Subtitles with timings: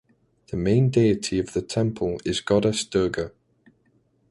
[0.47, 3.31] The main deity of the temple is Goddess Durga.